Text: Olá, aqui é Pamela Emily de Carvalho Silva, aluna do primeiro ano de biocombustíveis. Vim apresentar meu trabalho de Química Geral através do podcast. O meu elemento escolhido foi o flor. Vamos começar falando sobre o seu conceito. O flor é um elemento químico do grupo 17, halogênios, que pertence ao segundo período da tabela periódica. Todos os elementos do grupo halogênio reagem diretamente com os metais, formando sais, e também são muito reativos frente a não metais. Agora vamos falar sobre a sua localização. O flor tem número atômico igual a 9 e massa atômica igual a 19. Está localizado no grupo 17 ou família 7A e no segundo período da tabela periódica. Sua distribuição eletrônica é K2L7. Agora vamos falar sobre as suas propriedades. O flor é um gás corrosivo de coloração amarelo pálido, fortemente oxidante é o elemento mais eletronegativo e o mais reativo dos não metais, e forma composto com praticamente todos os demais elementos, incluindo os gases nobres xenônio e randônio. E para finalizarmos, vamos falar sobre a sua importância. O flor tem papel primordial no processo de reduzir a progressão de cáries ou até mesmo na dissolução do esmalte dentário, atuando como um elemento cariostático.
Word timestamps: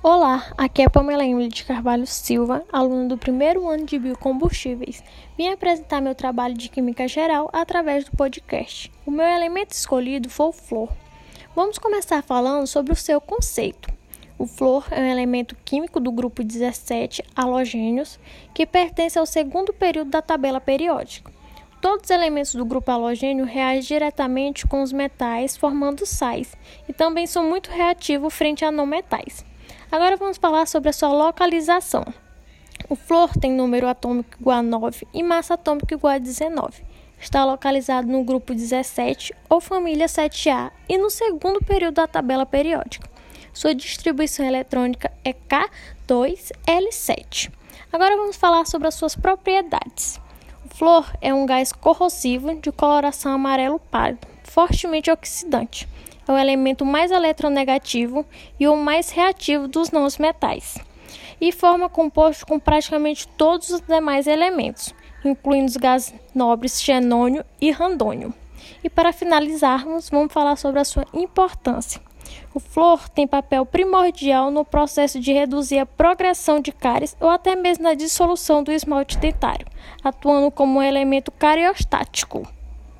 Olá, 0.00 0.52
aqui 0.56 0.82
é 0.82 0.88
Pamela 0.88 1.24
Emily 1.24 1.48
de 1.48 1.64
Carvalho 1.64 2.06
Silva, 2.06 2.64
aluna 2.72 3.08
do 3.08 3.18
primeiro 3.18 3.68
ano 3.68 3.84
de 3.84 3.98
biocombustíveis. 3.98 5.02
Vim 5.36 5.48
apresentar 5.48 6.00
meu 6.00 6.14
trabalho 6.14 6.54
de 6.54 6.68
Química 6.68 7.08
Geral 7.08 7.50
através 7.52 8.04
do 8.04 8.12
podcast. 8.12 8.92
O 9.04 9.10
meu 9.10 9.26
elemento 9.26 9.72
escolhido 9.72 10.30
foi 10.30 10.46
o 10.46 10.52
flor. 10.52 10.88
Vamos 11.52 11.78
começar 11.78 12.22
falando 12.22 12.64
sobre 12.68 12.92
o 12.92 12.96
seu 12.96 13.20
conceito. 13.20 13.92
O 14.38 14.46
flor 14.46 14.86
é 14.92 15.00
um 15.00 15.10
elemento 15.10 15.56
químico 15.64 15.98
do 15.98 16.12
grupo 16.12 16.44
17, 16.44 17.24
halogênios, 17.34 18.20
que 18.54 18.64
pertence 18.64 19.18
ao 19.18 19.26
segundo 19.26 19.72
período 19.72 20.12
da 20.12 20.22
tabela 20.22 20.60
periódica. 20.60 21.32
Todos 21.80 22.04
os 22.04 22.10
elementos 22.10 22.54
do 22.54 22.64
grupo 22.64 22.92
halogênio 22.92 23.44
reagem 23.44 23.82
diretamente 23.82 24.64
com 24.64 24.80
os 24.80 24.92
metais, 24.92 25.56
formando 25.56 26.06
sais, 26.06 26.56
e 26.88 26.92
também 26.92 27.26
são 27.26 27.48
muito 27.48 27.68
reativos 27.68 28.32
frente 28.32 28.64
a 28.64 28.70
não 28.70 28.86
metais. 28.86 29.47
Agora 29.90 30.18
vamos 30.18 30.36
falar 30.36 30.66
sobre 30.66 30.90
a 30.90 30.92
sua 30.92 31.08
localização. 31.08 32.04
O 32.90 32.94
flor 32.94 33.30
tem 33.40 33.50
número 33.50 33.88
atômico 33.88 34.36
igual 34.38 34.58
a 34.58 34.62
9 34.62 35.06
e 35.14 35.22
massa 35.22 35.54
atômica 35.54 35.94
igual 35.94 36.12
a 36.12 36.18
19. 36.18 36.84
Está 37.18 37.42
localizado 37.46 38.06
no 38.06 38.22
grupo 38.22 38.54
17 38.54 39.34
ou 39.48 39.62
família 39.62 40.04
7A 40.04 40.70
e 40.90 40.98
no 40.98 41.08
segundo 41.08 41.64
período 41.64 41.94
da 41.94 42.06
tabela 42.06 42.44
periódica. 42.44 43.08
Sua 43.54 43.74
distribuição 43.74 44.44
eletrônica 44.44 45.10
é 45.24 45.32
K2L7. 45.32 47.50
Agora 47.90 48.14
vamos 48.14 48.36
falar 48.36 48.66
sobre 48.66 48.88
as 48.88 48.94
suas 48.94 49.16
propriedades. 49.16 50.20
O 50.66 50.74
flor 50.74 51.10
é 51.22 51.32
um 51.32 51.46
gás 51.46 51.72
corrosivo 51.72 52.54
de 52.56 52.70
coloração 52.70 53.32
amarelo 53.32 53.78
pálido, 53.78 54.28
fortemente 54.44 55.10
oxidante 55.10 55.88
é 56.28 56.32
o 56.32 56.38
elemento 56.38 56.84
mais 56.84 57.10
eletronegativo 57.10 58.24
e 58.60 58.68
o 58.68 58.76
mais 58.76 59.10
reativo 59.10 59.66
dos 59.66 59.90
não 59.90 60.06
metais, 60.20 60.78
e 61.40 61.50
forma 61.50 61.88
composto 61.88 62.46
com 62.46 62.60
praticamente 62.60 63.26
todos 63.26 63.70
os 63.70 63.80
demais 63.80 64.26
elementos, 64.26 64.94
incluindo 65.24 65.66
os 65.66 65.76
gases 65.76 66.14
nobres 66.34 66.80
xenônio 66.80 67.44
e 67.60 67.70
randônio. 67.70 68.34
E 68.84 68.90
para 68.90 69.12
finalizarmos, 69.12 70.10
vamos 70.10 70.32
falar 70.32 70.56
sobre 70.56 70.80
a 70.80 70.84
sua 70.84 71.06
importância. 71.14 72.00
O 72.54 72.60
flor 72.60 73.08
tem 73.08 73.26
papel 73.26 73.64
primordial 73.64 74.50
no 74.50 74.64
processo 74.64 75.18
de 75.18 75.32
reduzir 75.32 75.78
a 75.78 75.86
progressão 75.86 76.60
de 76.60 76.72
cáries 76.72 77.16
ou 77.18 77.28
até 77.28 77.56
mesmo 77.56 77.84
na 77.84 77.94
dissolução 77.94 78.62
do 78.62 78.70
esmalte 78.70 79.16
dentário, 79.16 79.66
atuando 80.04 80.50
como 80.50 80.78
um 80.78 80.82
elemento 80.82 81.30
cariostático. 81.30 82.57